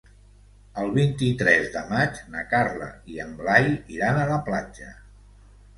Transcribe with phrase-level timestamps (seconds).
[0.83, 4.93] El vint-i-tres de maig na Carla i en Blai iran a la platja.